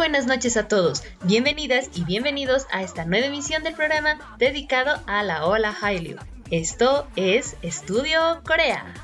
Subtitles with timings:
[0.00, 5.22] Buenas noches a todos, bienvenidas y bienvenidos a esta nueva emisión del programa dedicado a
[5.22, 6.16] la ola Hallyu.
[6.50, 8.94] Esto es Estudio Corea.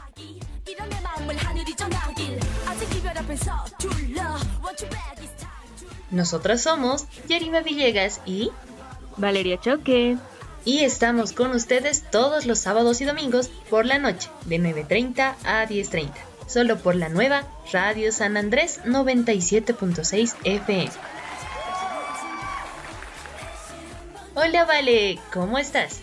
[6.10, 8.50] Nosotras somos Yerima Villegas y
[9.18, 10.16] Valeria Choque.
[10.64, 15.66] Y estamos con ustedes todos los sábados y domingos por la noche, de 9.30 a
[15.66, 20.90] 10.30 solo por la nueva Radio San Andrés 97.6 FM.
[24.34, 26.00] Hola Vale, ¿cómo estás?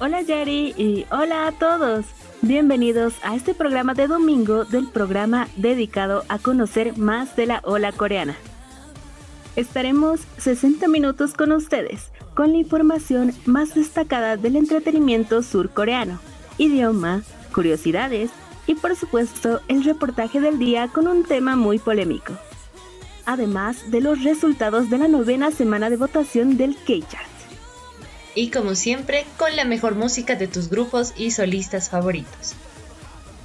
[0.00, 2.06] Hola Jerry y hola a todos.
[2.42, 7.92] Bienvenidos a este programa de domingo del programa dedicado a conocer más de la ola
[7.92, 8.34] coreana.
[9.56, 16.18] Estaremos 60 minutos con ustedes con la información más destacada del entretenimiento surcoreano,
[16.56, 17.22] idioma,
[17.52, 18.30] curiosidades,
[18.66, 22.34] y por supuesto el reportaje del día con un tema muy polémico.
[23.26, 27.28] Además de los resultados de la novena semana de votación del K-Chart.
[28.34, 32.54] Y como siempre, con la mejor música de tus grupos y solistas favoritos.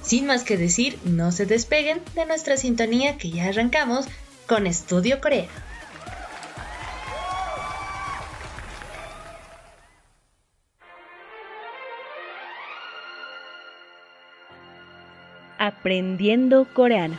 [0.01, 4.05] Sin más que decir, no se despeguen de nuestra sintonía que ya arrancamos
[4.47, 5.47] con Estudio Corea.
[15.57, 17.15] Aprendiendo Coreano.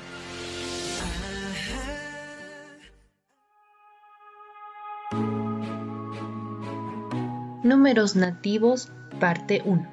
[7.63, 9.89] Números nativos, parte 1.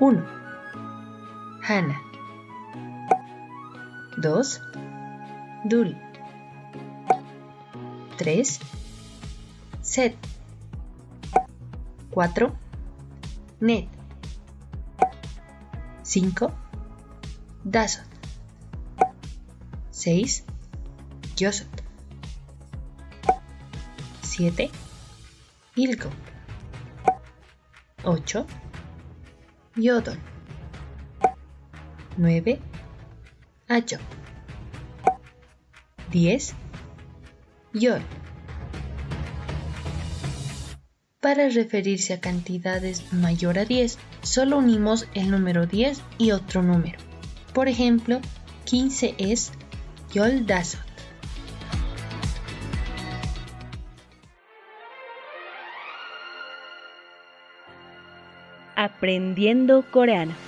[0.00, 0.24] 1.
[1.68, 2.00] Hana.
[4.16, 4.62] 2.
[5.64, 5.96] Dul.
[8.16, 8.60] 3.
[9.82, 10.16] Set.
[12.10, 12.52] 4.
[13.60, 13.97] Net.
[16.20, 16.50] 5.
[17.64, 18.02] Dasot.
[19.92, 20.44] 6.
[21.38, 21.68] Yosot.
[24.22, 24.70] 7.
[25.76, 26.10] Ilko.
[28.04, 28.46] 8.
[29.76, 30.18] Yodon.
[32.16, 32.58] 9.
[33.68, 33.98] Ayo.
[36.10, 36.54] 10.
[37.74, 38.00] Yor.
[41.28, 46.96] Para referirse a cantidades mayor a 10, solo unimos el número 10 y otro número.
[47.52, 48.22] Por ejemplo,
[48.64, 49.52] 15 es
[50.14, 50.80] Yoldazot.
[58.74, 60.47] Aprendiendo coreano.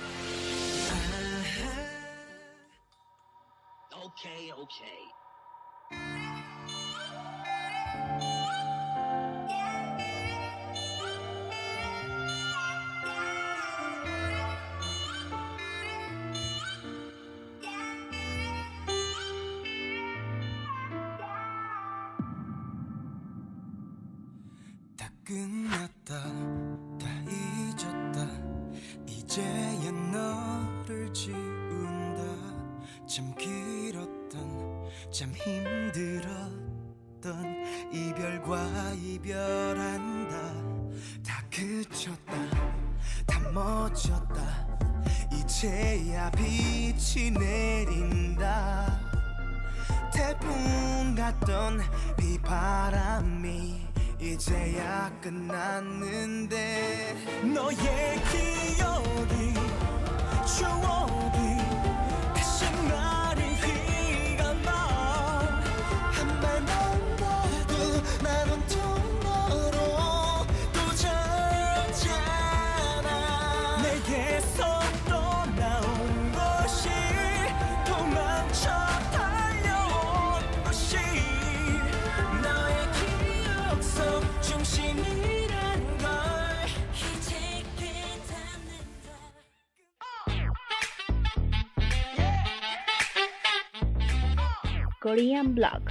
[39.23, 40.35] 이별한다.
[41.25, 42.33] 다 그쳤다.
[43.27, 44.67] 다 멎었다.
[45.31, 48.99] 이제야 빛이 내린다.
[50.11, 51.81] 태풍 같던
[52.17, 53.87] 비바람이
[54.19, 59.53] 이제야 끝났는데 너의 기억이
[60.45, 61.80] 추억이
[95.01, 95.81] Korean Blog.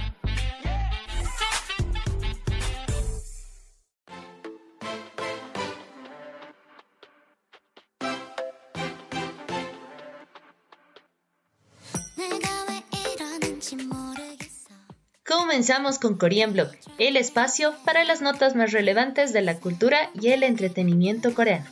[15.27, 20.29] Comenzamos con Korean Blog, el espacio para las notas más relevantes de la cultura y
[20.29, 21.65] el entretenimiento coreano.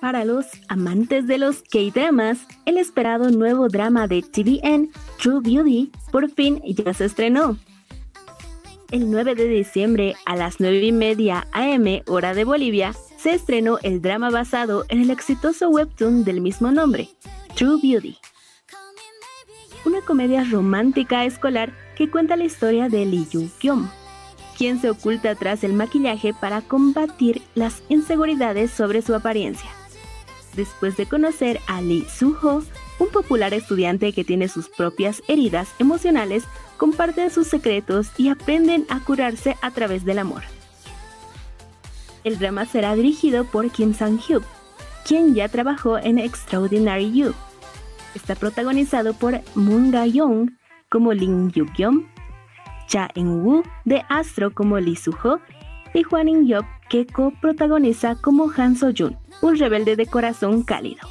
[0.00, 4.88] Para los amantes de los K-dramas, el esperado nuevo drama de TVN,
[5.20, 7.58] True Beauty, por fin ya se estrenó.
[8.90, 13.78] El 9 de diciembre a las 9 y media AM, hora de Bolivia, se estrenó
[13.82, 17.10] el drama basado en el exitoso webtoon del mismo nombre,
[17.54, 18.16] True Beauty.
[19.84, 23.86] Una comedia romántica escolar que cuenta la historia de Lee Yu-kyung,
[24.56, 29.70] quien se oculta tras el maquillaje para combatir las inseguridades sobre su apariencia.
[30.60, 32.62] Después de conocer a Lee Suho,
[32.98, 36.44] un popular estudiante que tiene sus propias heridas emocionales,
[36.76, 40.42] comparten sus secretos y aprenden a curarse a través del amor.
[42.24, 44.42] El drama será dirigido por Kim Sang-hyuk,
[45.06, 47.32] quien ya trabajó en Extraordinary You.
[48.14, 50.50] Está protagonizado por Moon Ga-young
[50.90, 52.04] como Lin Yu-kyung,
[52.86, 55.40] Cha Eun-woo de Astro como Lee Suho
[55.94, 61.08] y Hwan In-yeop que coprotagoniza como Han So-jun, un rebelde de corazón cálido.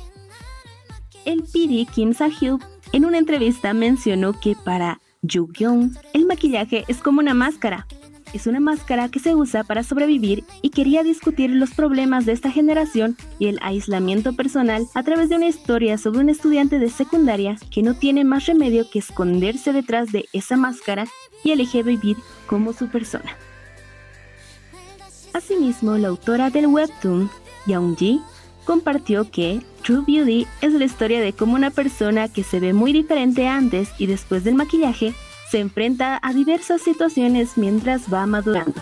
[1.26, 2.62] El PD Kim Sa-hyuk
[2.92, 7.88] en una entrevista mencionó que para Yu-kyung el maquillaje es como una máscara.
[8.34, 12.52] Es una máscara que se usa para sobrevivir y quería discutir los problemas de esta
[12.52, 17.58] generación y el aislamiento personal a través de una historia sobre un estudiante de secundaria
[17.72, 21.06] que no tiene más remedio que esconderse detrás de esa máscara
[21.44, 22.18] y elige vivir
[22.48, 23.36] como su persona.
[25.34, 27.30] Asimismo, la autora del webtoon,
[27.66, 28.22] Young-ji,
[28.66, 32.94] compartió que True Beauty es la historia de cómo una persona que se ve muy
[32.94, 35.14] diferente antes y después del maquillaje
[35.50, 38.82] se enfrenta a diversas situaciones mientras va madurando.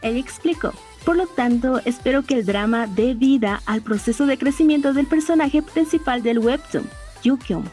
[0.00, 0.72] Ella explicó,
[1.04, 5.62] por lo tanto, espero que el drama dé vida al proceso de crecimiento del personaje
[5.62, 6.88] principal del webtoon,
[7.22, 7.64] Yukyung.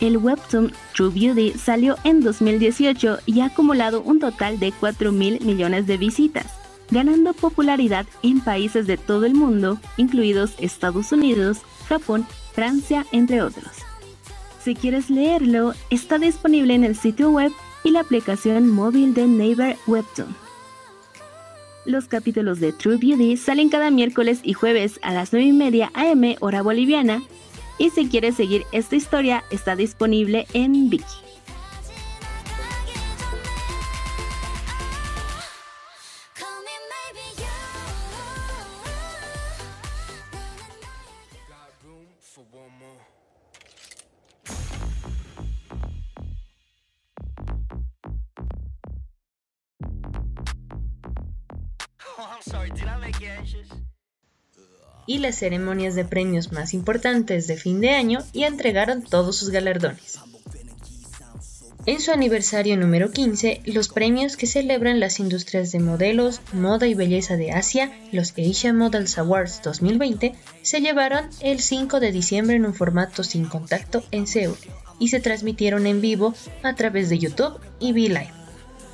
[0.00, 5.40] El webtoon True Beauty salió en 2018 y ha acumulado un total de 4 mil
[5.44, 6.46] millones de visitas,
[6.90, 13.70] ganando popularidad en países de todo el mundo, incluidos Estados Unidos, Japón, Francia, entre otros.
[14.62, 17.52] Si quieres leerlo, está disponible en el sitio web
[17.84, 20.34] y la aplicación móvil de Naver Webtoon.
[21.86, 25.90] Los capítulos de True Beauty salen cada miércoles y jueves a las 9 y media
[25.94, 27.22] am hora boliviana.
[27.80, 31.29] Y si quieres seguir esta historia, está disponible en Viki.
[55.10, 59.50] Y las ceremonias de premios más importantes de fin de año y entregaron todos sus
[59.50, 60.20] galardones.
[61.84, 66.94] En su aniversario número 15, los premios que celebran las industrias de modelos, moda y
[66.94, 72.64] belleza de Asia, los Asia Models Awards 2020, se llevaron el 5 de diciembre en
[72.64, 74.58] un formato sin contacto en Seúl
[75.00, 78.30] y se transmitieron en vivo a través de YouTube y V-Live.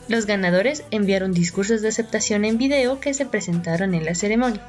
[0.09, 4.63] Los ganadores enviaron discursos de aceptación en video que se presentaron en la ceremonia.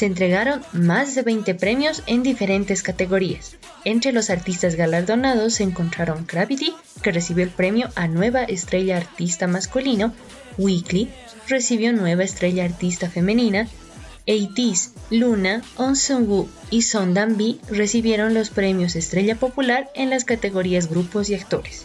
[0.00, 3.58] Se entregaron más de 20 premios en diferentes categorías.
[3.84, 9.46] Entre los artistas galardonados se encontraron Gravity, que recibió el premio a Nueva Estrella Artista
[9.46, 10.14] Masculino,
[10.56, 11.10] Weekly
[11.48, 13.68] recibió Nueva Estrella Artista Femenina,
[14.26, 20.88] 80s, Luna, On Sung-woo y Son Dan-bi recibieron los premios Estrella Popular en las categorías
[20.88, 21.84] Grupos y Actores.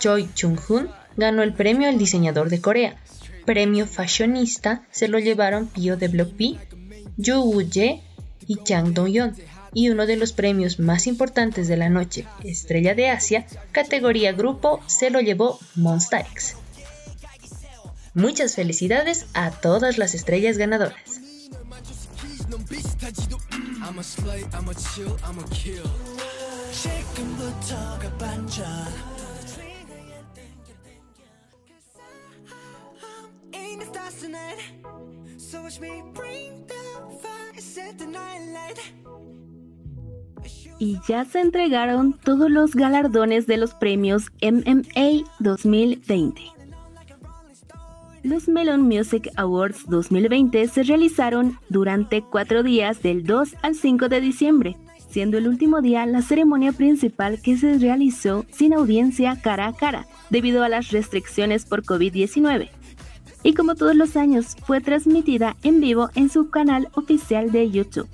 [0.00, 2.96] Choi Chung-hoon ganó el premio al diseñador de Corea.
[3.46, 6.32] Premio Fashionista se lo llevaron Pio de Block
[7.22, 8.02] Yoo Woo-jae
[8.46, 9.34] y Chang Dong-yeon.
[9.74, 14.80] Y uno de los premios más importantes de la noche, Estrella de Asia, categoría grupo,
[14.86, 16.56] se lo llevó Monsta X.
[18.14, 21.22] Muchas felicidades a todas las estrellas ganadoras.
[40.78, 46.42] Y ya se entregaron todos los galardones de los premios MMA 2020.
[48.24, 54.20] Los Melon Music Awards 2020 se realizaron durante cuatro días del 2 al 5 de
[54.20, 54.76] diciembre,
[55.08, 60.06] siendo el último día la ceremonia principal que se realizó sin audiencia cara a cara,
[60.30, 62.70] debido a las restricciones por COVID-19.
[63.42, 68.08] Y como todos los años, fue transmitida en vivo en su canal oficial de YouTube.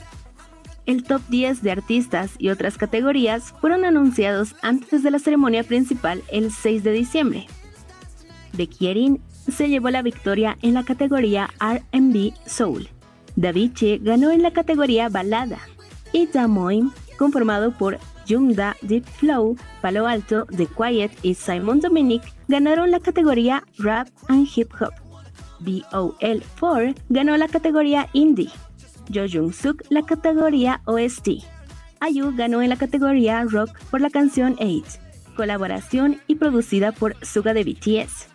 [0.86, 6.22] El top 10 de artistas y otras categorías fueron anunciados antes de la ceremonia principal
[6.32, 7.46] el 6 de diciembre.
[8.54, 9.20] Becky Erin
[9.50, 12.88] se llevó la victoria en la categoría RB Soul.
[13.36, 15.58] Davichi ganó en la categoría Balada.
[16.12, 22.90] Y Damoin, conformado por Jungda, Deep Flow, Palo Alto, The Quiet y Simon Dominic, ganaron
[22.90, 25.07] la categoría Rap and Hip Hop.
[25.60, 28.50] BOL4 ganó la categoría Indie.
[29.12, 31.28] Jo Jung Suk la categoría OST.
[32.00, 34.82] Ayu ganó en la categoría Rock por la canción 8,
[35.36, 38.28] colaboración y producida por Suga de BTS.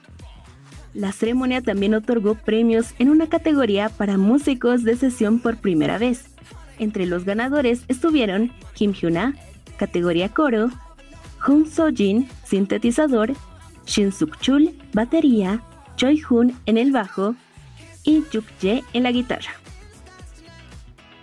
[0.94, 6.26] La ceremonia también otorgó premios en una categoría para músicos de sesión por primera vez.
[6.78, 9.36] Entre los ganadores estuvieron Kim Hyuna,
[9.78, 10.70] categoría coro,
[11.40, 13.34] Jun Soo-jin, sintetizador,
[13.86, 15.62] Shin Suk-chul, batería,
[15.96, 17.36] Choi Hoon en el bajo
[18.04, 19.52] y Juk Jae en la guitarra.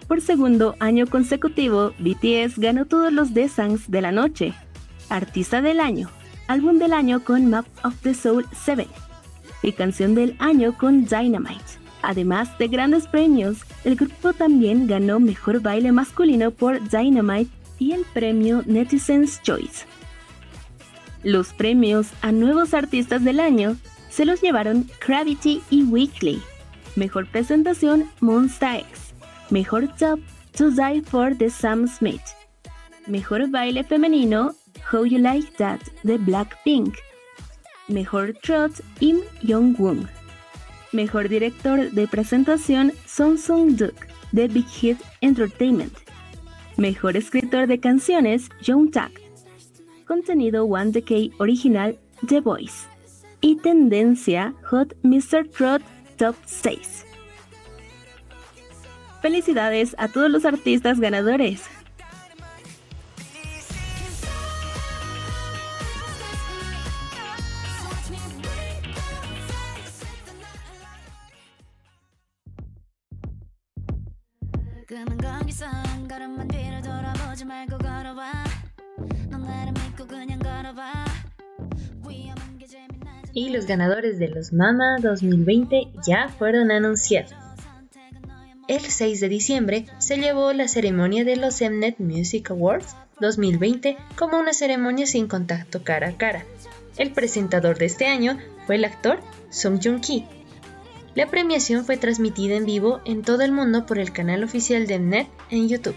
[0.08, 4.54] Por segundo año consecutivo, BTS ganó todos los Desangs de la noche.
[5.08, 6.10] Artista del año,
[6.48, 8.88] álbum del año con Map of the Soul 7
[9.62, 11.78] y canción del año con Dynamite.
[12.02, 18.04] Además de grandes premios, el grupo también ganó mejor baile masculino por Dynamite y el
[18.12, 19.84] premio Netizens Choice.
[21.22, 23.76] Los premios a nuevos artistas del año
[24.10, 26.42] se los llevaron Gravity y Weekly.
[26.96, 29.14] Mejor presentación Monsta X.
[29.50, 30.20] Mejor top
[30.56, 32.20] To Die for the Sam Smith.
[33.06, 34.54] Mejor baile femenino
[34.92, 36.94] How You Like That de Blackpink.
[37.88, 40.08] Mejor Trot Im Young-woon.
[40.92, 43.94] Mejor director de presentación Song Sung-duk
[44.32, 45.94] de Big Hit Entertainment.
[46.76, 49.12] Mejor escritor de canciones Young Tak.
[50.06, 52.86] Contenido One Decay original The Voice.
[53.40, 55.48] Y tendencia Hot Mr.
[55.48, 55.82] Trot
[56.16, 57.06] Top 6.
[59.22, 61.62] Felicidades a todos los artistas ganadores.
[83.32, 87.32] Y los ganadores de los Mama 2020 ya fueron anunciados.
[88.66, 94.38] El 6 de diciembre se llevó la ceremonia de los Mnet Music Awards 2020 como
[94.38, 96.44] una ceremonia sin contacto cara a cara.
[96.96, 99.20] El presentador de este año fue el actor
[99.50, 100.24] Song Joong-ki.
[101.14, 104.98] La premiación fue transmitida en vivo en todo el mundo por el canal oficial de
[104.98, 105.96] Mnet en YouTube.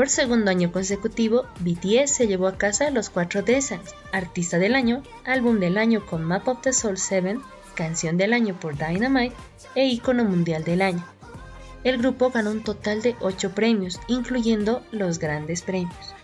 [0.00, 5.02] Por segundo año consecutivo, BTS se llevó a casa los cuatro Desangs, Artista del Año,
[5.26, 7.38] Álbum del Año con Map of the Soul 7,
[7.74, 9.36] Canción del Año por Dynamite
[9.74, 11.04] e Icono Mundial del Año.
[11.84, 16.14] El grupo ganó un total de 8 premios, incluyendo los grandes premios.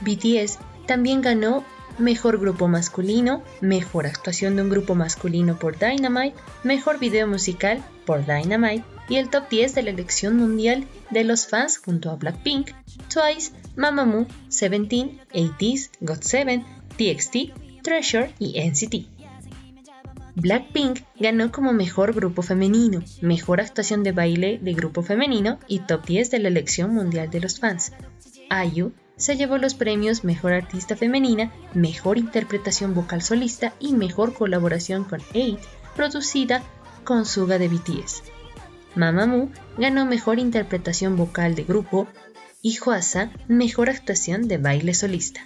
[0.00, 1.64] BTS también ganó
[1.98, 8.26] Mejor Grupo Masculino, Mejor Actuación de un Grupo Masculino por Dynamite, Mejor Video Musical por
[8.26, 12.70] Dynamite y el top 10 de la elección mundial de los fans junto a Blackpink,
[13.12, 16.64] Twice, Mamamoo, Seventeen, ATEEZ, GOT7,
[16.96, 19.14] TXT, Treasure y NCT.
[20.36, 26.04] Blackpink ganó como mejor grupo femenino, mejor actuación de baile de grupo femenino y top
[26.06, 27.92] 10 de la elección mundial de los fans.
[28.50, 35.04] IU se llevó los premios Mejor Artista Femenina, Mejor Interpretación Vocal Solista y Mejor Colaboración
[35.04, 35.60] con Eight,
[35.94, 36.62] producida
[37.04, 38.33] con Suga de BTS.
[38.94, 42.06] Mamamoo ganó Mejor Interpretación Vocal de Grupo
[42.62, 45.40] y Hwasa Mejor Actuación de Baile Solista.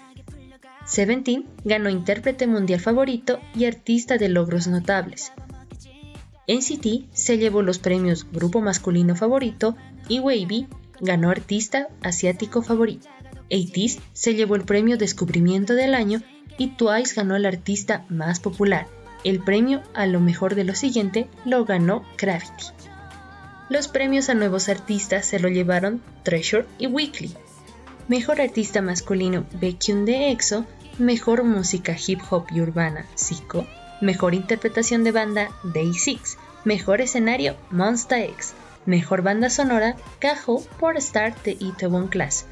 [0.84, 5.32] Seventeen ganó Intérprete Mundial Favorito y Artista de Logros Notables.
[6.46, 9.76] NCT se llevó los premios Grupo Masculino Favorito
[10.08, 10.66] y Wavy
[11.00, 13.08] ganó Artista Asiático Favorito.
[13.50, 16.22] ATEEZ se llevó el premio Descubrimiento del Año
[16.58, 18.86] y Twice ganó el artista más popular.
[19.24, 22.66] El premio a lo mejor de lo siguiente lo ganó Gravity.
[23.68, 27.34] Los premios a nuevos artistas se lo llevaron Treasure y Weekly.
[28.08, 30.64] Mejor artista masculino Baekhyun de EXO
[30.98, 33.64] Mejor música hip hop y urbana, Zico.
[34.00, 36.36] Mejor interpretación de banda, Day 6.
[36.64, 38.54] Mejor escenario, Monsta X.
[38.84, 42.46] Mejor banda sonora, Kaho por Star de Itaewon Class.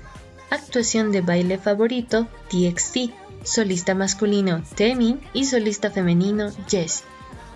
[0.50, 3.11] Actuación de baile favorito, TXT.
[3.42, 5.20] Solista masculino, Temin.
[5.32, 7.04] Y solista femenino, Jessie.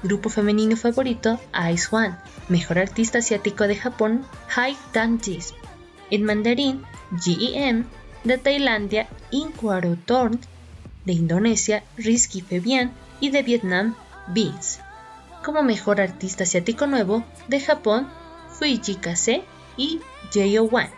[0.02, 1.38] Grupo femenino favorito,
[1.72, 2.16] Ice One.
[2.48, 5.54] Mejor artista asiático de Japón, Hai Danjis.
[6.10, 6.82] En mandarín,
[7.22, 7.84] GEM.
[8.22, 10.40] De Tailandia, Inquarotorn
[11.06, 13.94] de Indonesia Rizky Febian y de Vietnam
[14.28, 14.80] Beans.
[15.44, 18.08] Como mejor artista asiático nuevo de Japón
[18.50, 19.42] Fuji Kase
[19.76, 20.00] y
[20.32, 20.90] Jo1.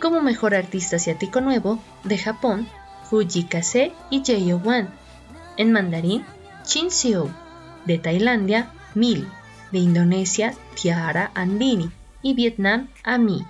[0.00, 2.68] Como mejor artista asiático nuevo de Japón
[3.08, 4.88] Fuji Kase y Jo1.
[5.56, 6.24] En mandarín
[6.64, 7.30] Chin Seo.
[7.86, 9.28] De Tailandia Mil.
[9.72, 11.90] De Indonesia Tiara Andini
[12.22, 13.44] y Vietnam Ami.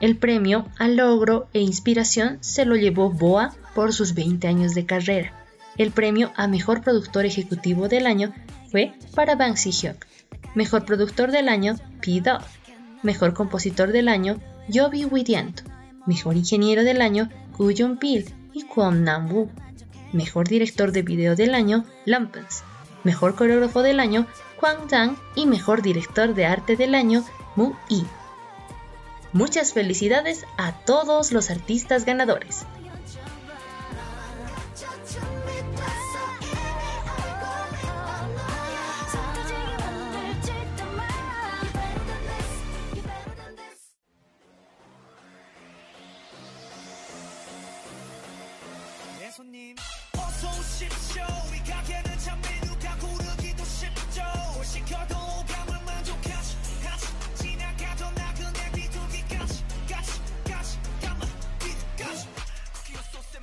[0.00, 4.84] El premio al logro e inspiración se lo llevó Boa por sus 20 años de
[4.84, 5.32] carrera.
[5.78, 8.34] El premio a Mejor Productor Ejecutivo del Año
[8.70, 10.06] fue para Bang Si-hyuk.
[10.54, 12.20] Mejor Productor del Año, P.
[12.20, 12.42] Dog.
[13.02, 15.62] Mejor Compositor del Año, Yobi Widianto.
[16.06, 19.50] Mejor Ingeniero del Año, Koo Jung-pil y Kwon Nam-woo.
[20.12, 22.64] Mejor Director de Video del Año, Lampens.
[23.04, 24.26] Mejor Coreógrafo del Año,
[24.58, 25.16] Kwang Dang.
[25.34, 27.24] Y Mejor Director de Arte del Año,
[27.56, 28.04] Mu Yi.
[29.32, 32.66] Muchas felicidades a todos los artistas ganadores.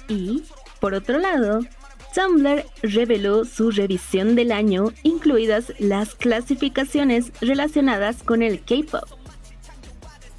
[0.09, 0.43] Y,
[0.81, 1.61] por otro lado,
[2.13, 9.07] Tumblr reveló su revisión del año, incluidas las clasificaciones relacionadas con el K-pop.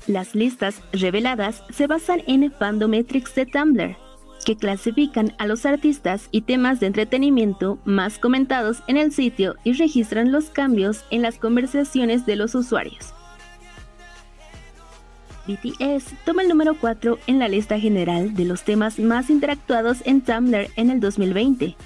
[0.06, 3.96] Las listas reveladas se basan en Fandometrics de Tumblr,
[4.44, 9.74] que clasifican a los artistas y temas de entretenimiento más comentados en el sitio y
[9.74, 13.14] registran los cambios en las conversaciones de los usuarios.
[15.56, 20.20] BTS toma el número 4 en la lista general de los temas más interactuados en
[20.20, 21.76] Tumblr en el 2020.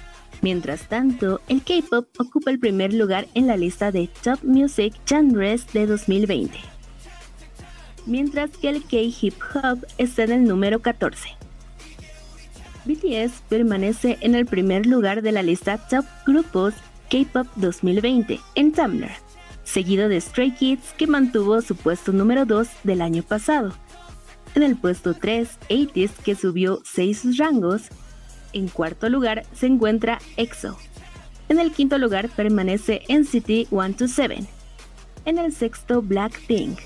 [0.41, 5.71] Mientras tanto, el K-pop ocupa el primer lugar en la lista de Top Music Genres
[5.73, 6.57] de 2020.
[8.05, 11.29] Mientras que el K-hip hop está en el número 14.
[12.85, 16.73] BTS permanece en el primer lugar de la lista Top Grupos
[17.09, 19.11] K-pop 2020 en Tumblr
[19.65, 23.73] seguido de Stray Kids que mantuvo su puesto número 2 del año pasado.
[24.55, 27.89] En el puesto 3, 80 que subió 6 rangos.
[28.53, 30.77] En cuarto lugar se encuentra EXO.
[31.49, 34.47] En el quinto lugar permanece NCT 127.
[35.25, 36.79] En el sexto Blackpink.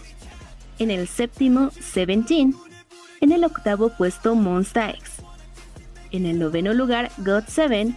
[0.80, 2.56] En el séptimo Seventeen.
[3.22, 5.18] En el octavo puesto Monsta X.
[6.12, 7.94] En el noveno lugar God7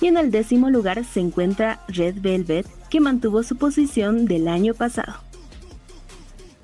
[0.00, 4.72] y en el décimo lugar se encuentra Red Velvet, que mantuvo su posición del año
[4.72, 5.14] pasado.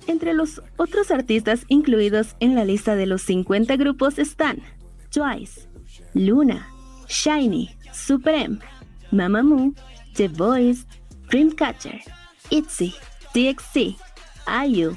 [0.06, 4.60] Entre los otros artistas incluidos en la lista de los 50 grupos están
[5.10, 5.68] Twice,
[6.14, 6.68] Luna,
[7.08, 8.60] Shiny, Supreme,
[9.10, 9.74] Mamamoo,
[10.14, 10.86] The Voice,
[11.32, 12.00] Dreamcatcher,
[12.50, 12.94] ITZY,
[13.32, 13.98] TXT,
[14.68, 14.96] IU,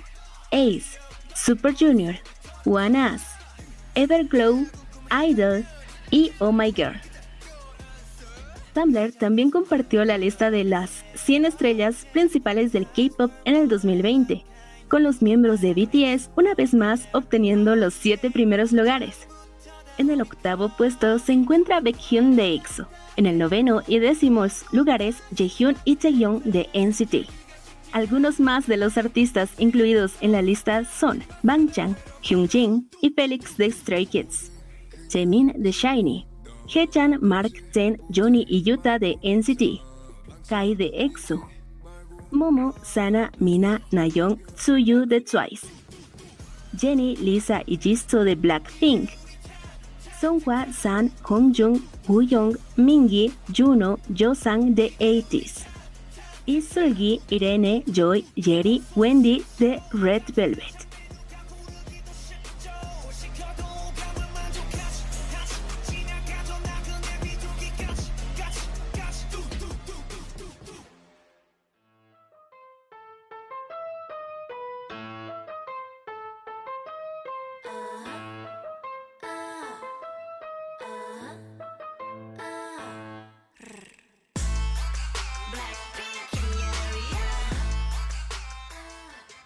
[0.52, 1.00] Ace,
[1.34, 2.14] Super Junior,
[2.64, 3.24] One Us,
[3.96, 4.68] Everglow,
[5.10, 5.66] Idol
[6.12, 7.13] y Oh My Girl.
[8.74, 14.44] Tumblr también compartió la lista de las 100 estrellas principales del K-pop en el 2020,
[14.90, 19.28] con los miembros de BTS una vez más obteniendo los 7 primeros lugares.
[19.98, 22.88] En el octavo puesto se encuentra Baekhyun de EXO.
[23.16, 27.30] En el noveno y décimos lugares, Jaehyun y Taehyung de NCT.
[27.92, 33.70] Algunos más de los artistas incluidos en la lista son Bangchan, Hyunjin y Felix de
[33.70, 34.52] Stray Kids,
[35.12, 36.26] Jaemin de Shiny,
[36.68, 39.82] Hechan, Mark, Ten, Johnny y Yuta de NCT,
[40.48, 41.46] Kai de EXO,
[42.32, 45.68] Momo, Sana, Mina, Nayeon, Tsuyu de Twice,
[46.76, 49.10] Jenny, Lisa y Jisoo de Blackpink,
[50.20, 55.66] Songhwa, San, Hongjung, Wooyoung, Mingi, Juno, Josang de 80s,
[56.46, 60.93] y Sulgi, Irene, Joy, Jerry, Wendy de Red Velvet.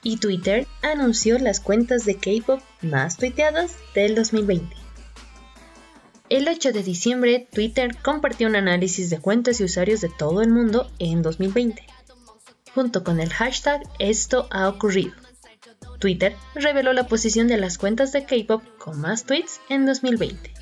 [0.07, 4.73] Y Twitter anunció las cuentas de K-pop más tuiteadas del 2020.
[6.29, 10.49] El 8 de diciembre, Twitter compartió un análisis de cuentas y usuarios de todo el
[10.49, 11.85] mundo en 2020,
[12.73, 15.11] junto con el hashtag Esto ha ocurrido.
[15.99, 20.56] Twitter reveló la posición de las cuentas de K-pop con más tweets en 2020.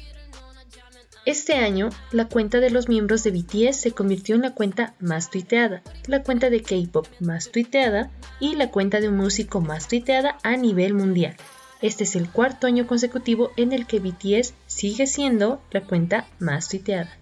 [1.25, 5.31] Este año, la cuenta de los miembros de BTS se convirtió en la cuenta más
[5.31, 10.37] tuiteada, la cuenta de K-pop más tuiteada y la cuenta de un músico más tuiteada
[10.43, 11.35] a nivel mundial.
[11.81, 16.69] Este es el cuarto año consecutivo en el que BTS sigue siendo la cuenta más
[16.69, 17.17] tuiteada.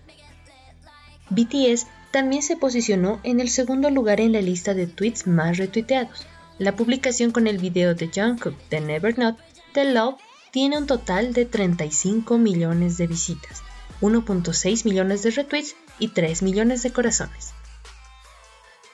[1.30, 6.28] BTS también se posicionó en el segundo lugar en la lista de tweets más retuiteados.
[6.60, 9.38] La publicación con el video de Jungkook de Never Not,
[9.74, 10.16] The Love,
[10.52, 13.63] tiene un total de 35 millones de visitas
[14.04, 17.54] 1.6 millones de retweets y 3 millones de corazones.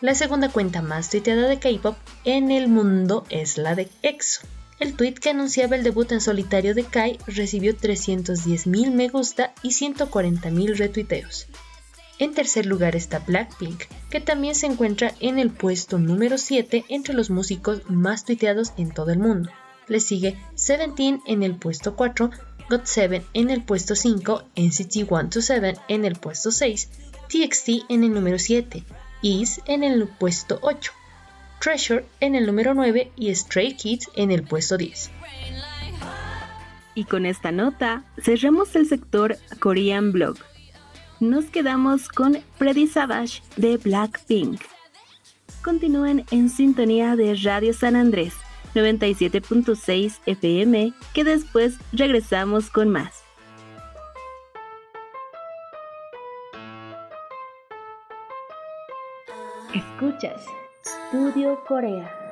[0.02, 4.42] La segunda cuenta más tuiteada de K-pop en el mundo es la de EXO.
[4.80, 9.70] El tweet que anunciaba el debut en solitario de Kai recibió 310.000 me gusta y
[9.70, 11.48] 140.000 retuiteos.
[12.20, 17.16] En tercer lugar está Blackpink, que también se encuentra en el puesto número 7 entre
[17.16, 19.50] los músicos más tuiteados en todo el mundo.
[19.88, 22.30] Le sigue Seventeen en el puesto 4
[22.70, 26.90] GOT7 en el puesto 5, NCT 127 en el puesto 6,
[27.28, 28.84] TXT en el número 7,
[29.24, 30.92] Is en el puesto 8,
[31.60, 35.10] Treasure en el número 9 y Stray Kids en el puesto 10.
[36.94, 40.38] Y con esta nota cerramos el sector Korean Blog.
[41.20, 44.62] Nos quedamos con Freddy Savage de Blackpink.
[45.64, 48.34] Continúen en sintonía de Radio San Andrés
[48.74, 53.24] 97.6 FM, que después regresamos con más.
[59.74, 60.46] Escuchas
[60.86, 62.29] Studio Corea.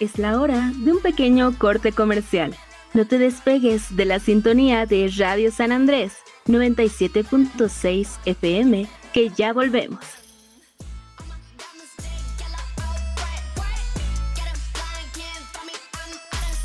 [0.00, 2.56] Es la hora de un pequeño corte comercial.
[2.94, 6.14] No te despegues de la sintonía de Radio San Andrés
[6.46, 10.00] 97.6 FM, que ya volvemos.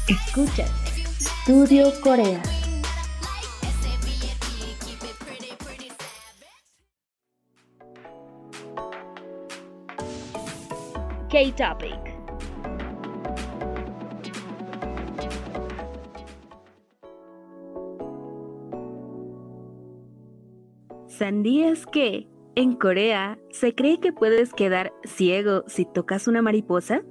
[0.07, 0.65] Escucha
[1.19, 2.41] Studio Corea.
[11.29, 12.14] K-Topic.
[21.17, 27.03] ¿Sabías que en Corea se cree que puedes quedar ciego si tocas una mariposa?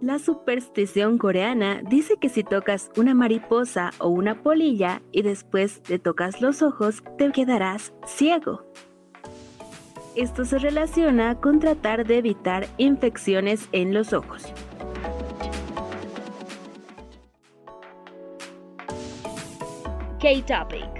[0.00, 5.98] La superstición coreana dice que si tocas una mariposa o una polilla y después te
[5.98, 8.64] tocas los ojos, te quedarás ciego.
[10.14, 14.44] Esto se relaciona con tratar de evitar infecciones en los ojos.
[20.20, 20.99] K-Topic.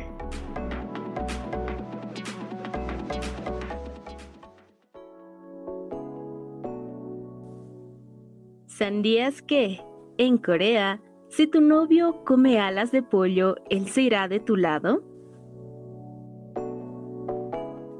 [8.91, 9.79] ¿Sabías que
[10.17, 10.99] en Corea,
[11.29, 15.01] si tu novio come alas de pollo, él se irá de tu lado?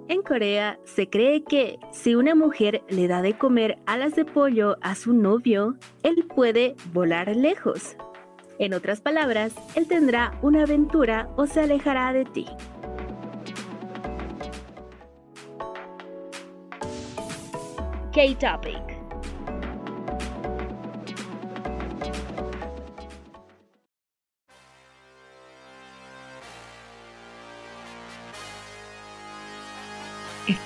[0.10, 4.76] En Corea se cree que si una mujer le da de comer alas de pollo
[4.82, 7.96] a su novio, él puede volar lejos.
[8.60, 12.46] En otras palabras, él tendrá una aventura o se alejará de ti.
[18.12, 19.01] K-Topic.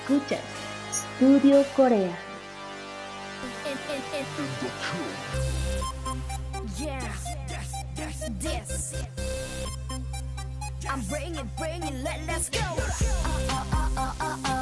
[0.05, 0.39] Escuchas
[0.91, 2.15] Studio Corea.
[6.77, 6.99] Yeah,
[8.39, 8.93] this.
[10.87, 12.59] I'm bringing, bringing, let, let's go.
[12.59, 14.51] Uh, uh, uh, uh, uh, uh.
[14.51, 14.54] Uh,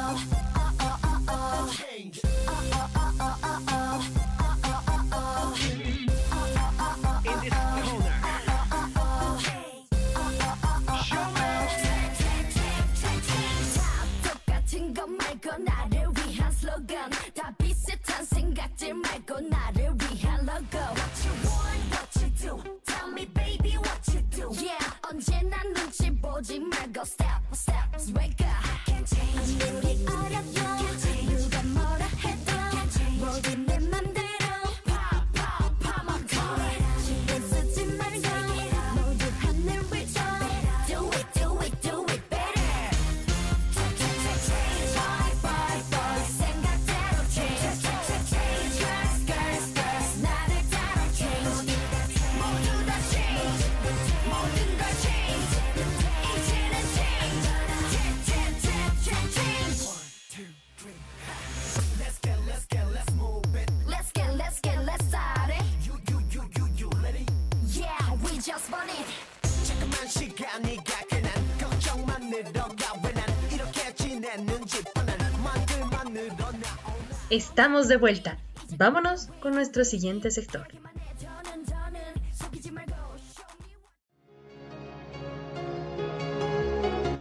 [77.56, 78.36] Estamos de vuelta.
[78.78, 80.66] Vámonos con nuestro siguiente sector.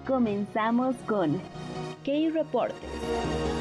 [0.08, 1.40] Comenzamos con
[2.04, 3.53] K-Reportes.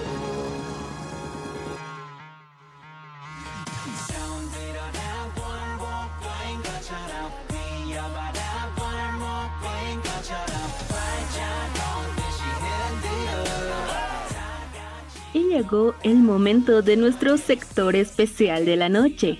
[16.02, 19.38] El momento de nuestro sector especial de la noche.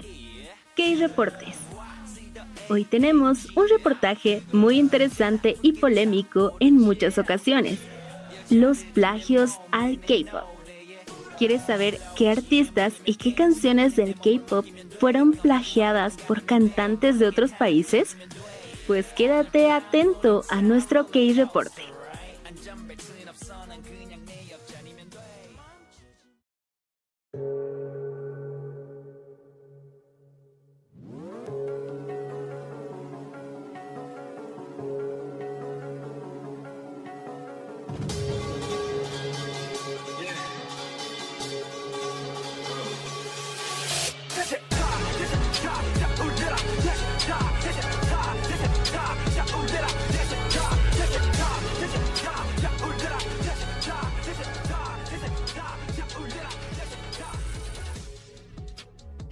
[0.77, 1.57] K-Reportes.
[2.69, 7.81] Hoy tenemos un reportaje muy interesante y polémico en muchas ocasiones.
[8.51, 10.47] Los plagios al K-Pop.
[11.39, 14.65] ¿Quieres saber qué artistas y qué canciones del K-Pop
[15.01, 18.17] fueron plagiadas por cantantes de otros países?
[18.87, 21.83] Pues quédate atento a nuestro K-Reporte.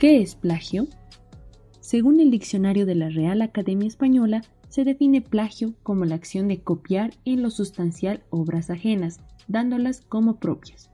[0.00, 0.86] ¿Qué es plagio?
[1.80, 6.62] Según el diccionario de la Real Academia Española, se define plagio como la acción de
[6.62, 10.88] copiar en lo sustancial obras ajenas, dándolas como propias.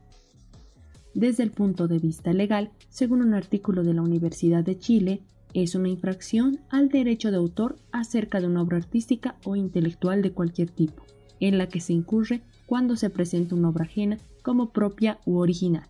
[1.13, 5.21] Desde el punto de vista legal, según un artículo de la Universidad de Chile,
[5.53, 10.33] es una infracción al derecho de autor acerca de una obra artística o intelectual de
[10.33, 11.05] cualquier tipo,
[11.39, 15.87] en la que se incurre cuando se presenta una obra ajena como propia u original.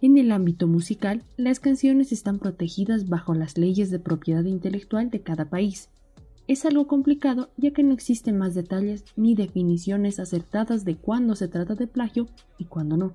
[0.00, 5.22] En el ámbito musical, las canciones están protegidas bajo las leyes de propiedad intelectual de
[5.22, 5.90] cada país.
[6.46, 11.48] Es algo complicado ya que no existen más detalles ni definiciones acertadas de cuándo se
[11.48, 13.12] trata de plagio y cuándo no.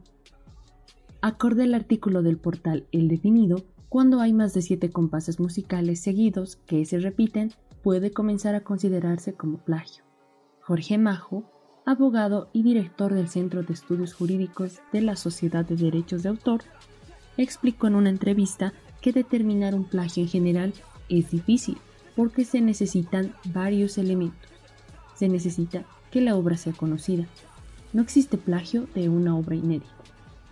[1.21, 6.57] Acorde al artículo del portal El Definido, cuando hay más de siete compases musicales seguidos
[6.57, 10.03] que se repiten, puede comenzar a considerarse como plagio.
[10.59, 11.45] Jorge Majo,
[11.85, 16.61] abogado y director del Centro de Estudios Jurídicos de la Sociedad de Derechos de Autor,
[17.37, 20.73] explicó en una entrevista que determinar un plagio en general
[21.09, 21.77] es difícil
[22.15, 24.49] porque se necesitan varios elementos.
[25.15, 27.25] Se necesita que la obra sea conocida.
[27.91, 29.91] No existe plagio de una obra inédita.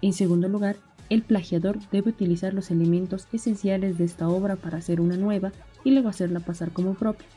[0.01, 0.77] En segundo lugar,
[1.09, 5.51] el plagiador debe utilizar los elementos esenciales de esta obra para hacer una nueva
[5.83, 7.27] y luego hacerla pasar como propia.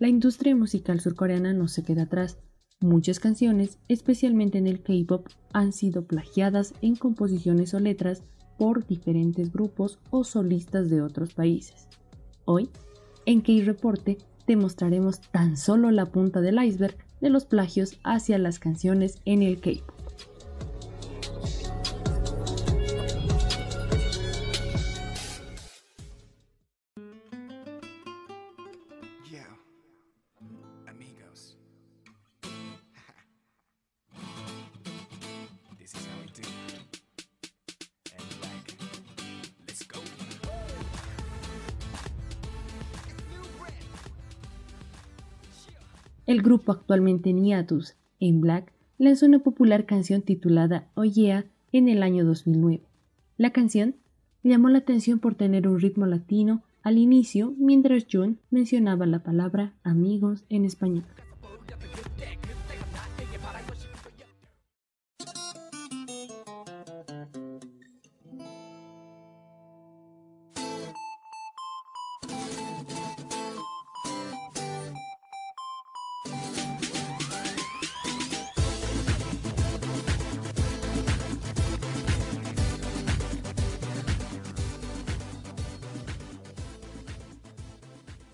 [0.00, 2.38] La industria musical surcoreana no se queda atrás.
[2.80, 8.22] Muchas canciones, especialmente en el K-pop, han sido plagiadas en composiciones o letras
[8.58, 11.86] por diferentes grupos o solistas de otros países.
[12.46, 12.70] Hoy,
[13.26, 18.58] en K-Reporte, te mostraremos tan solo la punta del iceberg de los plagios hacia las
[18.58, 19.99] canciones en el K-pop.
[46.40, 52.24] El grupo actualmente Niatus, en Black, lanzó una popular canción titulada Oh en el año
[52.24, 52.80] 2009.
[53.36, 53.96] La canción
[54.42, 59.74] llamó la atención por tener un ritmo latino al inicio, mientras Jun mencionaba la palabra
[59.82, 61.04] amigos en español.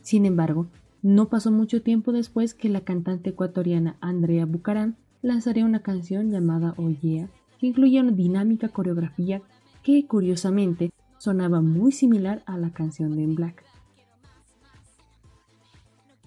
[0.07, 0.69] Sin embargo,
[1.03, 6.75] no pasó mucho tiempo después que la cantante ecuatoriana Andrea Bucaram lanzaría una canción llamada
[6.77, 9.43] Oh Yeah, que incluía una dinámica coreografía
[9.83, 13.65] que, curiosamente, sonaba muy similar a la canción de En Black.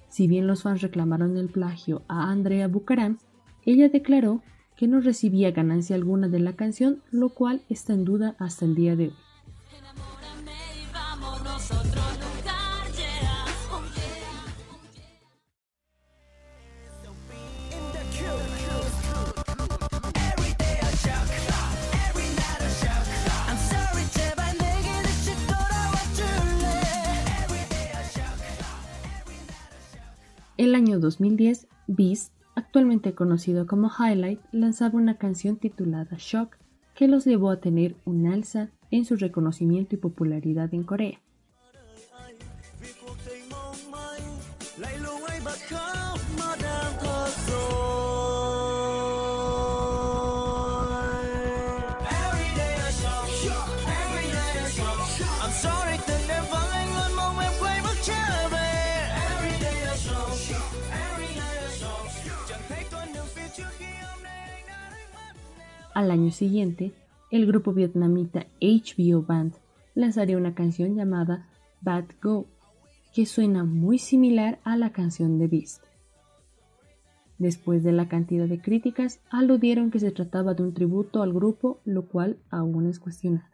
[0.10, 3.18] Si bien los fans reclamaron el plagio a Andrea Bucaram,
[3.66, 4.42] ella declaró
[4.76, 8.76] que no recibía ganancia alguna de la canción, lo cual está en duda hasta el
[8.76, 9.29] día de hoy.
[30.80, 36.56] Año 2010, Beast, actualmente conocido como Highlight, lanzaba una canción titulada Shock
[36.96, 41.20] que los llevó a tener un alza en su reconocimiento y popularidad en Corea.
[66.00, 66.94] Al año siguiente,
[67.30, 69.56] el grupo vietnamita HBO Band
[69.96, 71.50] lanzaría una canción llamada
[71.82, 72.46] Bad Go,
[73.14, 75.84] que suena muy similar a la canción de Beast.
[77.38, 81.82] Después de la cantidad de críticas, aludieron que se trataba de un tributo al grupo,
[81.84, 83.50] lo cual aún es cuestionado.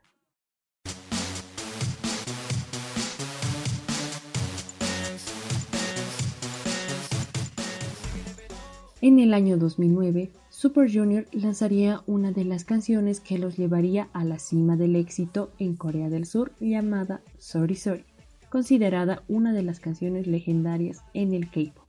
[9.02, 10.30] En el año 2009,
[10.66, 15.51] Super Junior lanzaría una de las canciones que los llevaría a la cima del éxito
[15.59, 18.03] en Corea del Sur llamada Sorry Sorry,
[18.49, 21.86] considerada una de las canciones legendarias en el K-pop.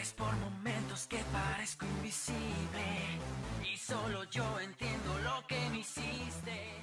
[0.00, 2.38] Es por momentos que parezco invisible
[3.64, 6.74] y solo yo entiendo lo que me hiciste.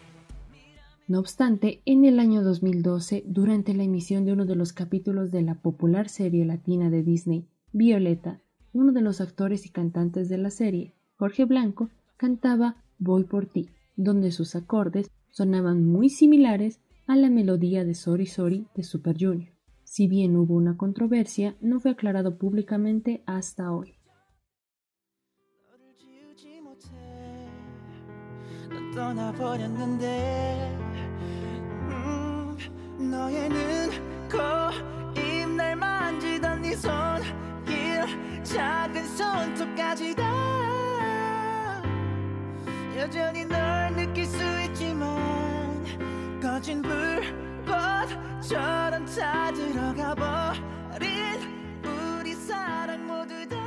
[1.10, 5.42] No obstante, en el año 2012, durante la emisión de uno de los capítulos de
[5.42, 8.40] la popular serie latina de Disney, Violeta,
[8.72, 13.68] uno de los actores y cantantes de la serie, Jorge Blanco, cantaba Voy por ti,
[13.96, 19.52] donde sus acordes sonaban muy similares a la melodía de Sorry Sorry de Super Junior.
[19.84, 23.94] Si bien hubo una controversia, no fue aclarado públicamente hasta hoy.
[25.68, 26.88] 너를 지우지 못해
[28.68, 30.89] 넌 떠나버렸는데 음,
[33.09, 33.89] 너의 눈,
[34.29, 34.37] 코,
[35.19, 40.23] 입날 만지던 네 손길 작은 손톱까지 다.
[42.97, 47.71] 여전히 널 느낄 수 있지만 꺼진 불꽃처럼
[49.05, 53.57] 다 들어가 버린 우리 사랑 모두 다.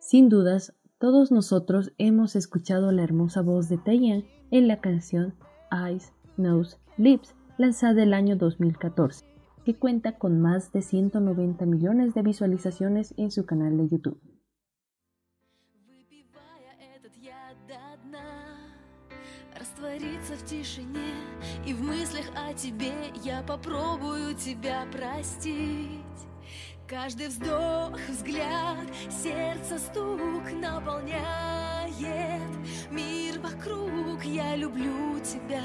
[0.00, 0.70] Sin dudas,
[1.01, 5.35] todos nosotros hemos escuchado la hermosa voz de Taeyang en la canción
[5.71, 9.25] Eyes, Nose, Lips, lanzada el año 2014,
[9.63, 14.19] que cuenta con más de 190 millones de visualizaciones en su canal de YouTube.
[15.85, 18.57] Выпивая этот яд до дна
[19.59, 21.13] Раствориться в тишине
[21.65, 26.27] И в мыслях о тебе Я попробую тебя простить
[26.91, 31.97] Каждый вздох, взгляд Сердце стук наполняет
[32.91, 35.63] Мир вокруг Я люблю тебя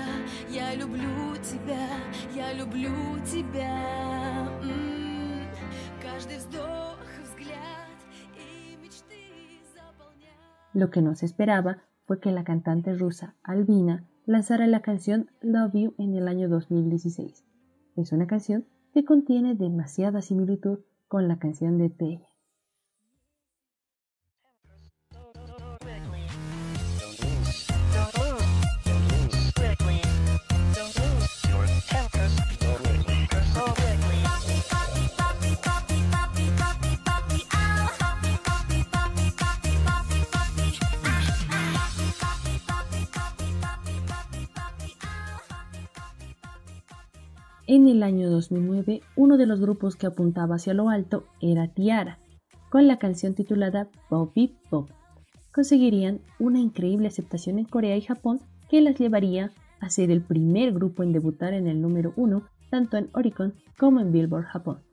[0.51, 1.89] Я люблю тебя
[2.35, 2.91] Я люблю
[3.25, 5.47] тебя М.
[6.03, 7.97] Каждый вздох, взгляд
[8.37, 14.67] И мечты заполняют Lo que no se esperaba fue que la cantante rusa Albina lanzara
[14.67, 17.45] la canción Love You en el año 2016.
[17.97, 18.65] Es una canción
[18.95, 22.27] que contiene demasiada similitud con la canción de Taeyang.
[47.70, 52.18] En el año 2009, uno de los grupos que apuntaba hacia lo alto era Tiara,
[52.70, 54.90] con la canción titulada Beep Pop.
[55.54, 58.40] Conseguirían una increíble aceptación en Corea y Japón
[58.70, 59.52] que las llevaría
[59.82, 64.00] a ser el primer grupo en debutar en el número uno tanto en Oricon como
[64.00, 64.87] en Billboard Japón.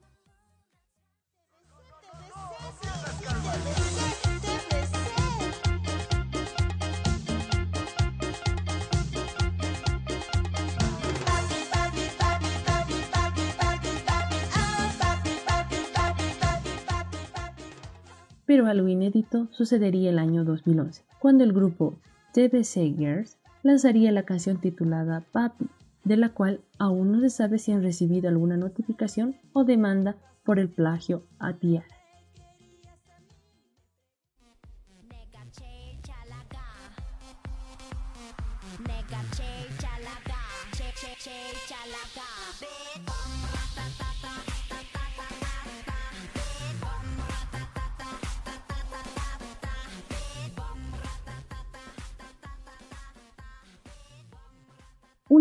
[18.47, 21.95] Pero algo inédito sucedería el año 2011, cuando el grupo
[22.33, 25.67] TBC Girls lanzaría la canción titulada Papi,
[26.05, 30.59] de la cual aún no se sabe si han recibido alguna notificación o demanda por
[30.59, 31.87] el plagio a Tiara.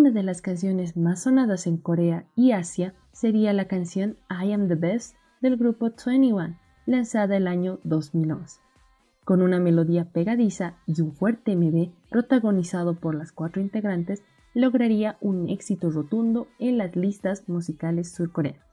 [0.04, 4.68] Una de las canciones más sonadas en Corea y Asia sería la canción I Am
[4.68, 8.60] the Best del grupo 21, lanzada el año 2011.
[9.24, 14.22] Con una melodía pegadiza y un fuerte MV protagonizado por las cuatro integrantes,
[14.54, 18.73] lograría un éxito rotundo en las listas musicales surcoreanas.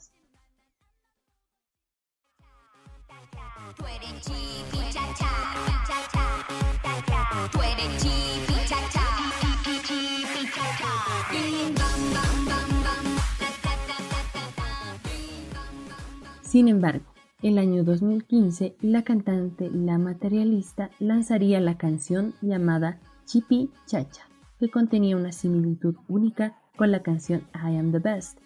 [16.51, 17.05] Sin embargo,
[17.45, 24.27] el año 2015, la cantante La Materialista lanzaría la canción llamada Chipi Chacha,
[24.59, 28.41] que contenía una similitud única con la canción I Am the Best.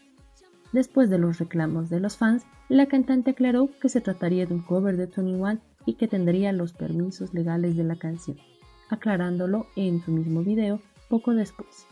[0.74, 4.60] Después de los reclamos de los fans, la cantante aclaró que se trataría de un
[4.60, 8.36] cover de 21 y que tendría los permisos legales de la canción,
[8.90, 10.78] aclarándolo en su mismo video
[11.08, 11.86] poco después.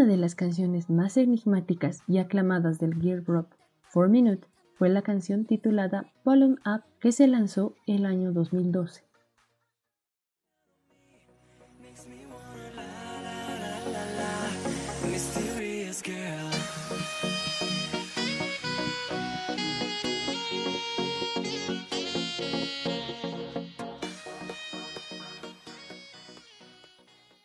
[0.00, 3.48] Una de las canciones más enigmáticas y aclamadas del Gear Group,
[3.92, 9.04] 4 Minute, fue la canción titulada Volume Up que se lanzó el año 2012.
[15.10, 16.50] Mysterious girl.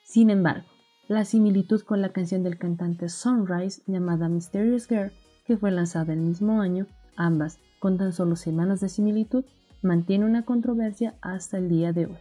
[0.05, 0.74] Sin embargo,
[1.07, 5.11] la similitud con la canción del cantante Sunrise llamada Mysterious Girl,
[5.45, 9.45] que fue lanzada el mismo año, ambas con tan solo semanas de similitud,
[9.81, 12.17] mantiene una controversia hasta el día de hoy.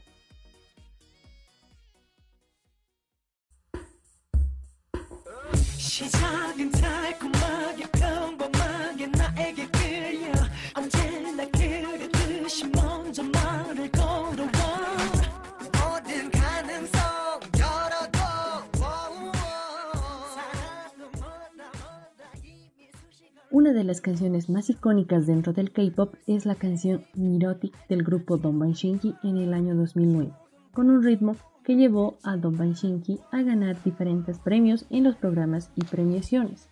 [23.75, 28.73] De las canciones más icónicas dentro del K-pop es la canción Mirotic del grupo Donban
[28.73, 30.33] Shinki en el año 2009,
[30.73, 35.71] con un ritmo que llevó a Donban Shinki a ganar diferentes premios en los programas
[35.75, 36.69] y premiaciones.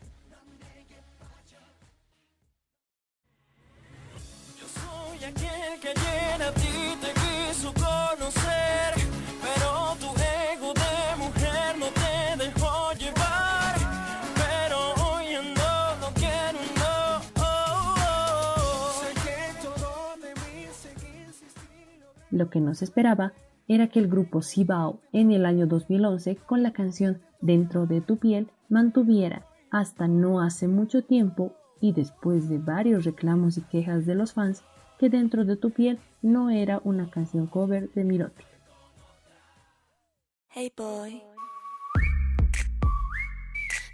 [22.32, 23.34] Lo que no se esperaba
[23.68, 28.18] era que el grupo Sibao en el año 2011 con la canción Dentro de tu
[28.18, 34.14] piel mantuviera hasta no hace mucho tiempo y después de varios reclamos y quejas de
[34.14, 34.64] los fans
[34.98, 38.46] que Dentro de tu piel no era una canción cover de Mirotic.
[40.48, 41.22] Hey boy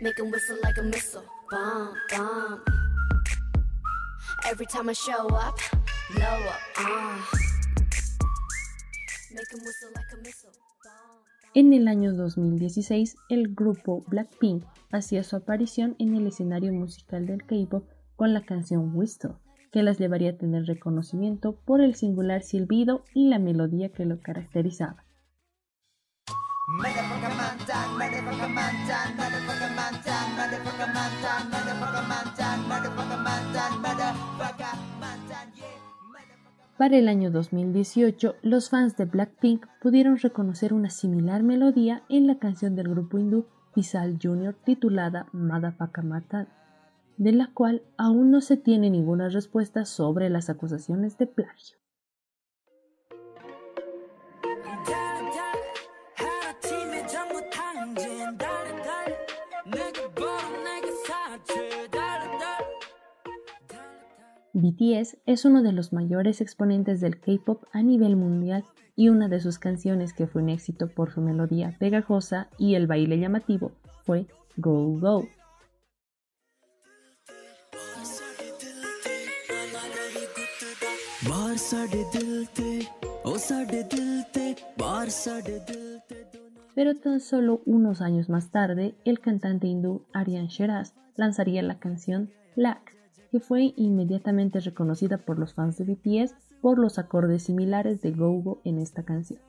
[0.01, 1.25] Make 'em whistle like a missile.
[1.51, 2.61] Bomb, bomb.
[4.47, 5.59] Every time I show up,
[6.15, 6.61] blow up.
[6.79, 7.48] Uh.
[11.55, 17.43] En el año 2016, el grupo Blackpink hacía su aparición en el escenario musical del
[17.45, 17.85] K-pop
[18.17, 19.35] con la canción Whistle,
[19.73, 24.21] que las llevaría a tener reconocimiento por el singular silbido y la melodía que lo
[24.21, 25.05] caracterizaba.
[36.79, 42.39] Para el año 2018, los fans de Blackpink pudieron reconocer una similar melodía en la
[42.39, 44.55] canción del grupo hindú Vishal Jr.
[44.65, 46.47] titulada Madhapaka Matan,
[47.17, 51.79] de la cual aún no se tiene ninguna respuesta sobre las acusaciones de plagio.
[64.61, 68.65] BTS es uno de los mayores exponentes del K-pop a nivel mundial
[68.97, 72.89] y una de sus canciones que fue un éxito por su melodía pegajosa y el
[72.89, 73.71] baile llamativo
[74.05, 75.29] fue Go Go.
[86.75, 92.31] Pero tan solo unos años más tarde, el cantante hindú Aryan Sheraz lanzaría la canción
[92.57, 92.98] Black,
[93.31, 98.33] que fue inmediatamente reconocida por los fans de BTS por los acordes similares de Go
[98.43, 99.41] Go en esta canción.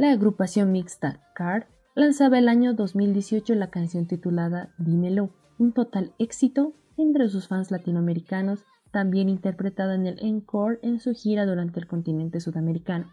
[0.00, 1.64] La agrupación mixta Card
[1.94, 5.28] lanzaba el año 2018 la canción titulada Dímelo,
[5.60, 11.44] un total éxito entre sus fans latinoamericanos, también interpretada en el encore en su gira
[11.44, 13.12] durante el continente sudamericano.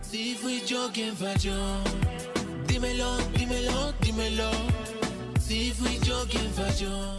[0.00, 1.54] Si fui yo quien falló,
[2.66, 4.50] dímelo, dímelo, dímelo.
[5.38, 7.16] Si fui yo quien falló.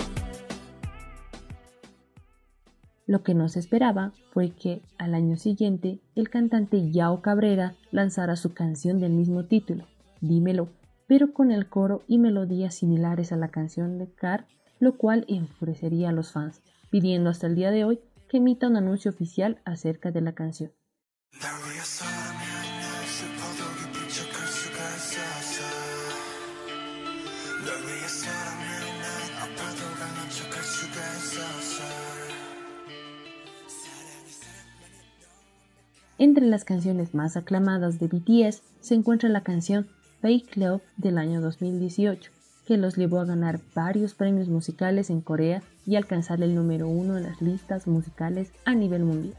[3.06, 8.36] Lo que no se esperaba fue que al año siguiente el cantante Yao Cabrera lanzara
[8.36, 9.86] su canción del mismo título,
[10.22, 10.70] Dímelo,
[11.12, 14.48] pero con el coro y melodías similares a la canción de Carr,
[14.80, 18.00] lo cual enfurecería a los fans, pidiendo hasta el día de hoy
[18.30, 20.72] que emita un anuncio oficial acerca de la canción.
[36.18, 39.90] Entre las canciones más aclamadas de BTS se encuentra la canción
[40.22, 42.32] Fake Love del año 2018,
[42.68, 47.18] que los llevó a ganar varios premios musicales en Corea y alcanzar el número uno
[47.18, 49.36] en las listas musicales a nivel mundial.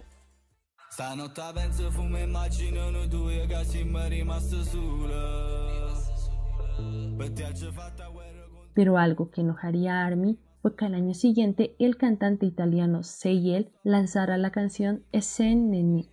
[8.75, 13.71] Pero algo que enojaría a ARMY fue que al año siguiente el cantante italiano Seyel
[13.85, 16.09] lanzara la canción Esen Nene,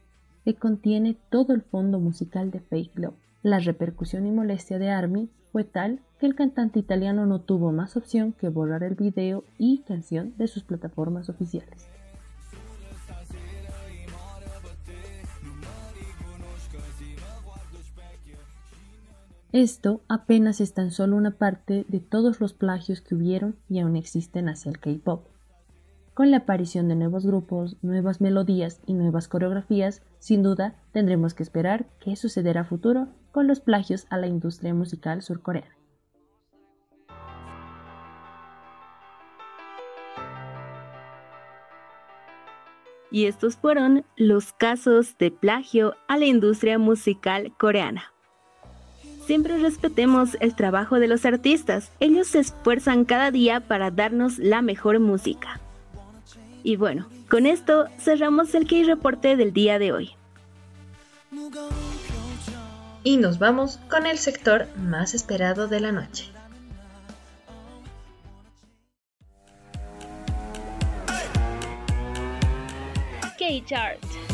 [0.46, 3.29] que contiene todo el fondo musical de Fake Love.
[3.42, 7.96] La repercusión y molestia de ARMY fue tal que el cantante italiano no tuvo más
[7.96, 11.88] opción que borrar el video y canción de sus plataformas oficiales.
[19.52, 23.96] Esto apenas es tan solo una parte de todos los plagios que hubieron y aún
[23.96, 25.26] existen hacia el K-pop.
[26.20, 31.44] Con la aparición de nuevos grupos, nuevas melodías y nuevas coreografías, sin duda tendremos que
[31.44, 35.78] esperar qué sucederá a futuro con los plagios a la industria musical surcoreana.
[43.12, 48.12] Y estos fueron los casos de plagio a la industria musical coreana.
[49.22, 51.94] Siempre respetemos el trabajo de los artistas.
[52.02, 55.62] Ellos se esfuerzan cada día para darnos la mejor música.
[56.64, 60.12] Y bueno, con esto cerramos el Key Reporte del día de hoy.
[63.04, 66.32] Y nos vamos con el sector más esperado de la noche.
[73.38, 74.29] K-Chart.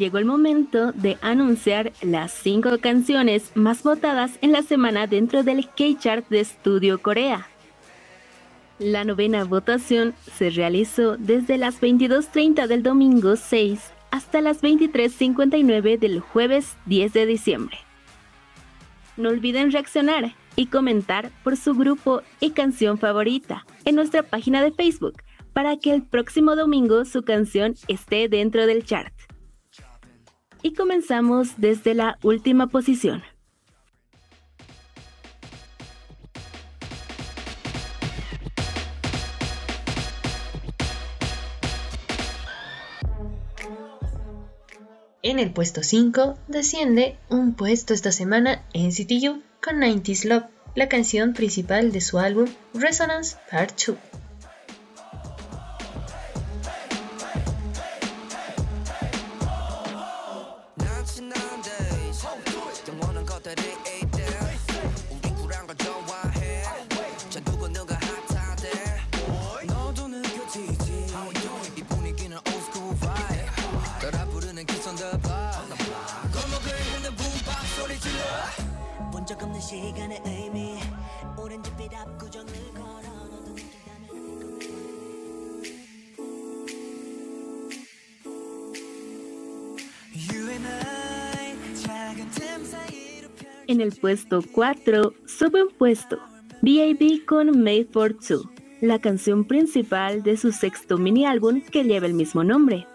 [0.00, 5.68] Llegó el momento de anunciar las 5 canciones más votadas en la semana dentro del
[5.68, 7.46] K-Chart de Estudio Corea.
[8.78, 16.20] La novena votación se realizó desde las 22.30 del domingo 6 hasta las 23.59 del
[16.20, 17.76] jueves 10 de diciembre.
[19.18, 24.72] No olviden reaccionar y comentar por su grupo y canción favorita en nuestra página de
[24.72, 25.22] Facebook
[25.52, 29.12] para que el próximo domingo su canción esté dentro del chart.
[30.62, 33.22] Y comenzamos desde la última posición.
[45.22, 50.44] En el puesto 5 desciende un puesto esta semana en CTU con 90s Love,
[50.74, 54.19] la canción principal de su álbum Resonance Part 2.
[79.69, 80.75] 시간의 의미
[81.37, 84.09] 오렌지빛 압구정을 걸어 너도 느낀다면
[90.13, 93.29] You and I 작은 틈 사이로
[93.67, 96.17] En el puesto 4 sube un puesto,
[96.61, 97.25] B.A.B.
[97.25, 98.49] con Made for Two,
[98.81, 102.87] la canción principal de su sexto mini álbum que lleva el mismo nombre.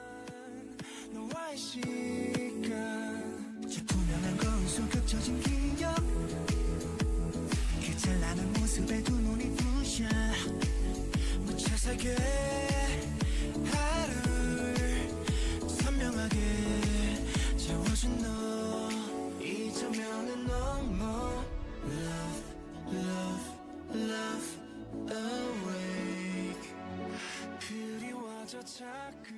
[28.55, 29.35] 그리워져 자꾸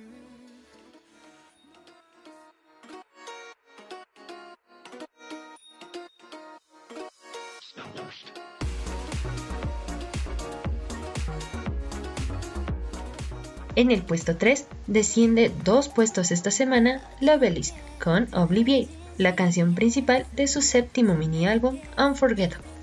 [13.75, 20.27] En el puesto 3 desciende dos puestos esta semana Loveless con Obliviate, la canción principal
[20.33, 22.76] de su séptimo mini álbum Unforgettable.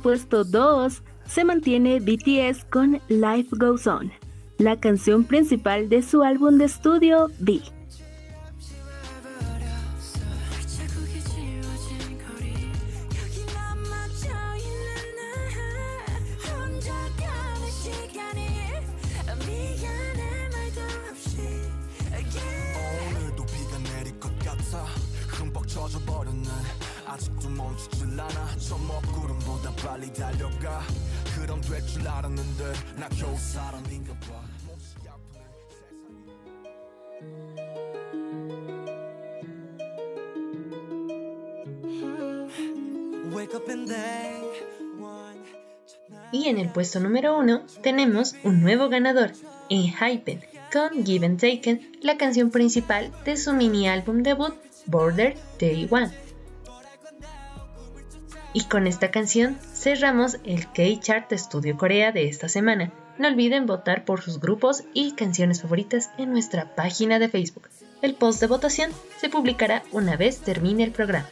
[0.00, 4.10] puesto 2 se mantiene BTS con Life Goes On,
[4.58, 7.60] la canción principal de su álbum de estudio D.
[46.80, 49.32] puesto número 1 tenemos un nuevo ganador
[49.68, 50.40] en Hypen
[50.72, 54.54] con Give and Taken, la canción principal de su mini álbum debut
[54.86, 56.10] Border 31.
[58.54, 62.90] Y con esta canción cerramos el K-Chart Studio Corea de esta semana.
[63.18, 67.68] No olviden votar por sus grupos y canciones favoritas en nuestra página de Facebook.
[68.00, 71.28] El post de votación se publicará una vez termine el programa.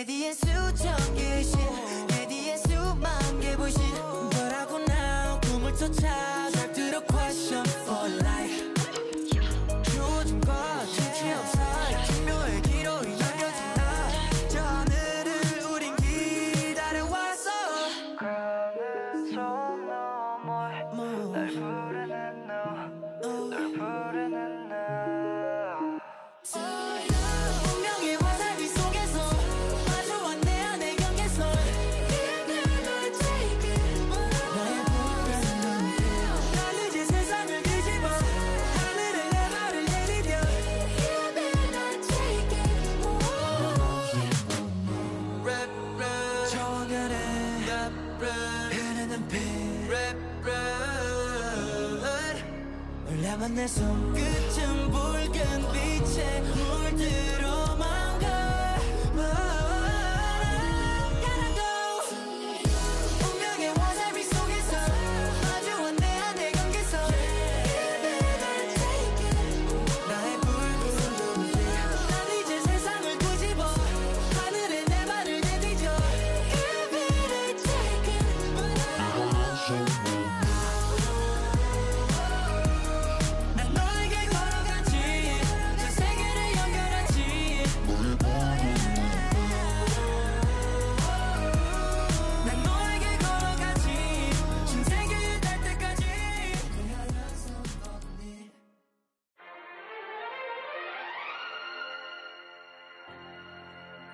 [0.00, 0.59] Baby, it's too.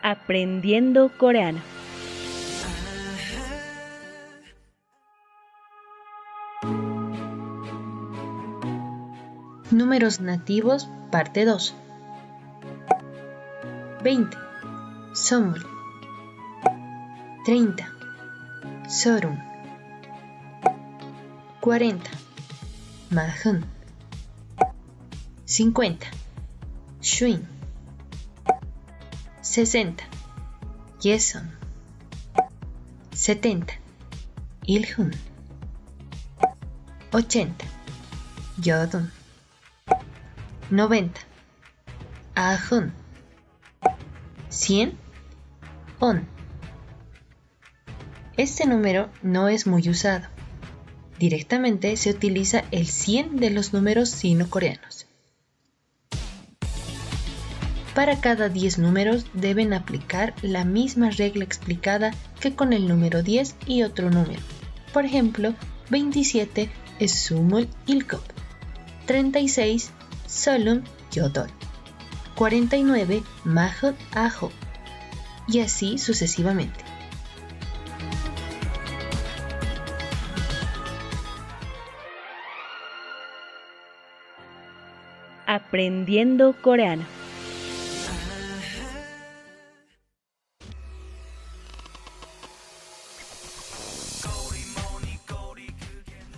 [0.08, 1.58] Aprendiendo Coreano.
[9.72, 11.74] Números nativos, parte 2.
[14.04, 14.38] 20.
[15.12, 15.66] Somul.
[17.44, 17.92] 30.
[18.88, 19.36] Sorum.
[21.60, 22.08] 40.
[23.10, 23.64] Mahun.
[25.46, 26.06] 50.
[27.00, 27.55] Shuin.
[29.56, 30.04] 60.
[31.00, 31.50] Yeson.
[33.14, 33.72] 70.
[34.66, 35.14] Ilhun.
[37.10, 37.64] 80.
[38.62, 39.10] Yodun.
[40.70, 41.20] 90.
[42.34, 42.92] Ahun.
[44.50, 44.92] 100.
[46.00, 46.28] On.
[48.36, 50.26] Este número no es muy usado.
[51.18, 55.05] Directamente se utiliza el 100 de los números sino-coreanos.
[57.96, 63.56] Para cada 10 números deben aplicar la misma regla explicada que con el número 10
[63.66, 64.42] y otro número.
[64.92, 65.54] Por ejemplo,
[65.88, 68.20] 27 es sumul ilkop,
[69.06, 69.92] 36
[70.26, 71.48] solum yodol,
[72.34, 74.52] 49 mahot ajo,
[75.48, 76.84] y así sucesivamente.
[85.46, 87.15] Aprendiendo coreano.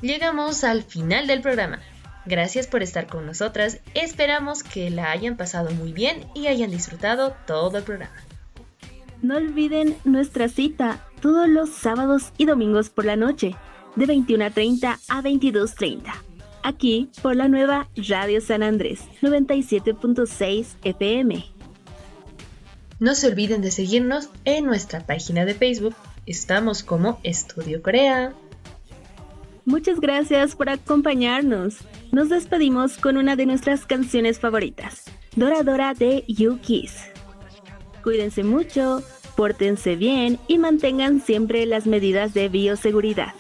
[0.08, 1.80] Llegamos al final del programa.
[2.24, 3.80] Gracias por estar con nosotras.
[3.92, 8.16] Esperamos que la hayan pasado muy bien y hayan disfrutado todo el programa.
[9.20, 13.54] No olviden nuestra cita todos los sábados y domingos por la noche,
[13.96, 16.00] de 21.30 a 22.30.
[16.62, 21.44] Aquí por la nueva Radio San Andrés 97.6 FM.
[22.98, 25.94] No se olviden de seguirnos en nuestra página de Facebook.
[26.24, 28.32] Estamos como Estudio Corea.
[29.68, 31.76] Muchas gracias por acompañarnos.
[32.10, 35.04] Nos despedimos con una de nuestras canciones favoritas,
[35.36, 36.94] Dora Dora de You Kiss.
[38.02, 39.02] Cuídense mucho,
[39.36, 43.34] pórtense bien y mantengan siempre las medidas de bioseguridad.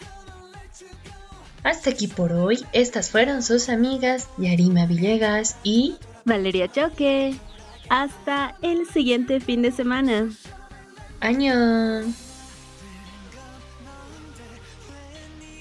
[1.64, 2.62] Hasta aquí por hoy.
[2.74, 7.36] Estas fueron sus amigas Yarima Villegas y Valeria Choque.
[7.88, 10.28] Hasta el siguiente fin de semana.
[11.20, 12.14] Añón.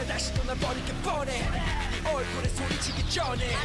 [0.00, 1.42] 이러다가 다시 또날 버리게 뻔해.
[2.04, 3.56] 얼굴에 소리치기 전에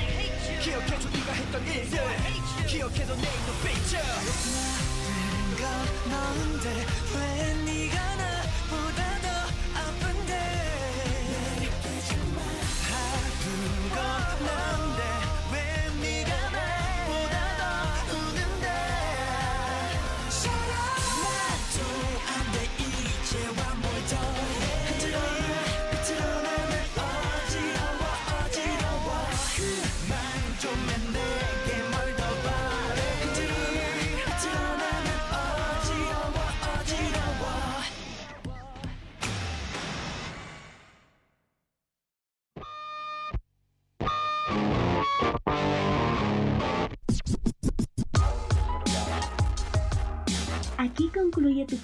[0.61, 1.99] 기억해줘 네가 했던 일들.
[2.67, 3.99] 기억해도 내 눈빛을
[5.59, 8.14] 나쁜 건 너인데 왜 네가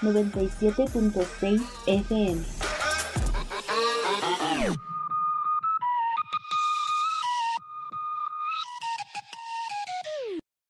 [0.00, 2.55] 97.6 FM.